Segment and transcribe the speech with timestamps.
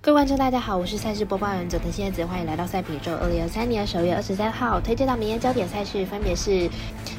[0.00, 6.70] 各位观众，大家好，我是赛事播报员佐藤蝎子，欢迎来到赛品周二零二三年十月二十三号推荐到明天焦点赛事，分别是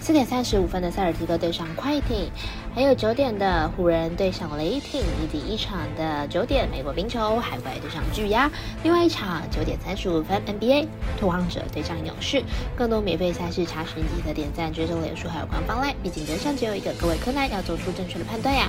[0.00, 2.30] 四点三十五分的塞尔提克对上快艇，
[2.72, 8.48] 还有九点的湖人对上雷霆，以及一场的九点美国冰球海怪对上巨鸭，
[8.84, 10.86] 另外一场九点三十五分 NBA
[11.18, 12.44] 拓荒者对上勇士。
[12.76, 18.68] 更多免费赛事查询记得点赞、追踪脸书还有官方 LINE，毕竟人生只有一个，各位柯南要做出正确的判断呀。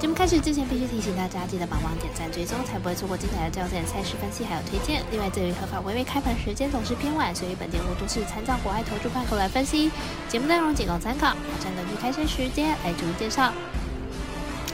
[0.00, 5.02] 节目开始之前，必须提醒大家记得帮忙点赞、追踪，才不会错过精彩的焦点赛事分析还有推荐。
[5.10, 9.90] 另外，这于合法微微开盘时间总是偏晚，所以本节目都是参照国外投注盘口来分析。
[10.26, 13.52] 节目内容仅供参考，马上根据开赛时间来逐一介绍。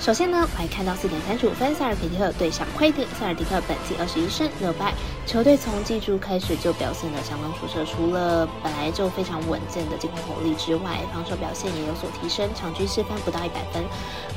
[0.00, 3.04] 首先呢，来看到四点三十五分，塞尔提特对上快艇。
[3.18, 4.94] 塞尔提克本季二十一胜六败，
[5.26, 13.82] 球队从季初开始就表现得相当出色，除了本来就非常稳健的进攻火力之外，防守表现也有所提升，场均失分不到一百分。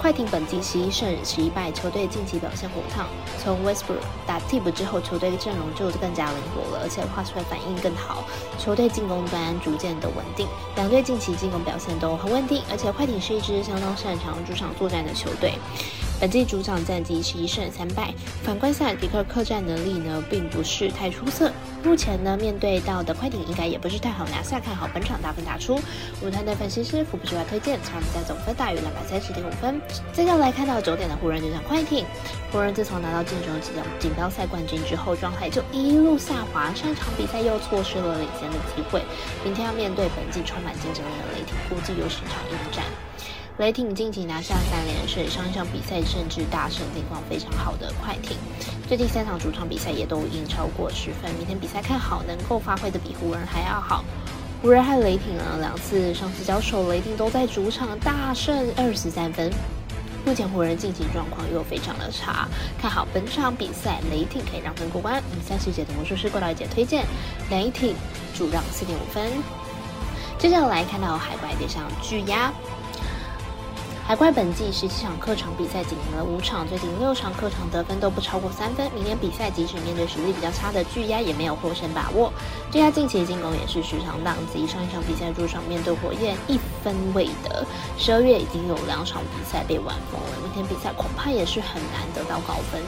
[0.00, 3.06] 快艇本季十一胜十一败，球队近期表现火烫。
[3.42, 8.22] 从 Westbrook 打替补之后，球队阵容就更加灵活了，而且画出来反应更好。
[8.58, 15.47] 球队进攻端逐渐的稳定，两队近期进攻表现都很稳定，而且快艇是一支相当擅长主场作战的球队。
[16.20, 21.52] 本季主场战绩十一胜三败，反观塞尔迪克客战能力呢，并不是太出色。
[21.84, 25.80] 目前呢，面对到的快艇应该也不是太好拿下，看好本场大分打出。
[26.20, 29.80] 舞台的分析师福布斯外推荐，场比赛总分大于两百三十点五分。
[30.12, 32.04] 接下来看到九点的湖人对战快艇，
[32.50, 39.02] 湖人自从拿到金州锦锦标赛冠军之后，状态就一路下滑，上场比赛又错失了领先的机会。
[39.44, 42.84] 明天要面对本季充满竞争力的雷霆，估计有十场应战。
[43.58, 48.36] 雷霆近期拿下三连胜，上一场比赛甚至大胜情况非常好的快艇，
[48.86, 51.28] 最近三场主场比赛也都赢超过十分。
[51.34, 54.04] 明天比赛看好能够发挥的比湖人还要好。
[54.62, 59.50] 湖人和雷霆呢两次上次交手，雷霆都在主场大胜二十三分。
[60.24, 62.46] 目前湖人近期状况又非常的差，
[62.80, 65.20] 看好本场比赛雷霆可以让分过关。
[65.44, 67.04] 三十节的魔术师过来一节推荐，
[67.50, 67.96] 雷霆
[68.36, 69.28] 主让四点五分。
[70.38, 72.52] 接下来看到海怪对上巨鸭。
[74.08, 78.90] 海怪本季十七场客场比赛仅赢了五场，最近六场客场得分都不超过三分。
[78.94, 82.32] 明年比赛即使面对实力比较差的巨鸭，也没有获胜把握。
[82.72, 87.66] 巨鸭近期进攻也是时常宕机，上一场比赛主场面对火焰一分未得。
[87.98, 92.80] 十二月已经有两场比赛被完封了，明天比赛恐怕也是很难得到高分。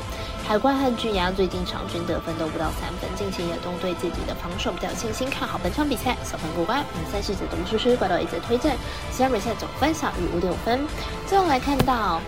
[0.50, 6.82] 海怪和巨牙最近场均得分都不到三分，近期也都对自己的防守比较有信心，看好本场比赛小分过关。
[6.92, 8.76] 比赛是指董事师怪盗一则推荐，
[9.12, 10.80] 其他比赛总分小于五点五分。
[11.28, 12.20] 最后来看到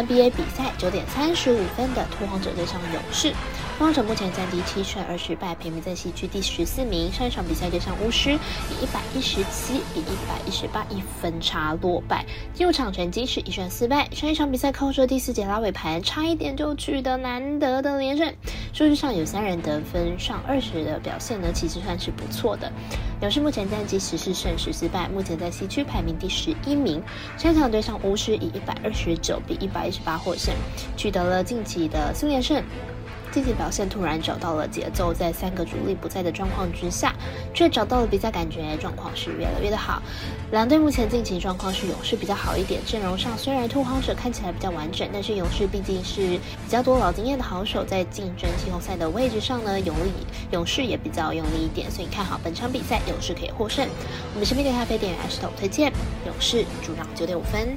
[0.00, 3.34] NBA 比赛九点三十五分的拓荒者对上勇士。
[3.76, 7.12] 拓荒者目前战绩七胜二十败，排名在西区第十四名。
[7.12, 12.24] 上一场比赛对上巫师，以一百一十七比一百一十八一分差落败。
[12.54, 14.08] 进入场成绩是一胜四败。
[14.12, 18.32] 上一场比赛靠着第四节拉尾盘，差一点就取得难得的连胜。
[18.80, 22.72] 数据上有三人得分上二十的表现呢，其实算是不错的。
[23.20, 27.02] 勇士目前战绩十四胜十四败，目前在西区排名第十一名。
[27.36, 30.54] 上场对上巫师以一百二十九比一百一十八获胜，
[30.96, 32.64] 取得了近期的四连胜。
[33.32, 37.14] 近期表现突然找到了节奏，在三个主力不在的状况之下，
[37.54, 40.02] 却找到了比赛，感觉状况是越来越的好。
[40.50, 50.10] 两队目前近期状况是勇士比较好一点，阵容上虽然拓荒者看起来比较完整，但是勇士毕竟是比较多老经验的好手，在竞争季后赛的位置上呢，勇力
[50.50, 53.88] 勇士也比较用力一点，所以看好本场比赛勇士可以获胜。
[54.34, 55.92] 我们身边的咖啡店员石头推荐
[56.26, 57.76] 勇士主让九点五分。